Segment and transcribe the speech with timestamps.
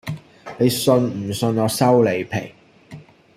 [0.57, 2.53] 你信唔信我收你皮